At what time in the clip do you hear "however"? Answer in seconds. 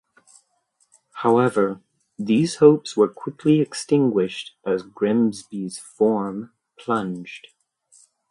1.21-1.79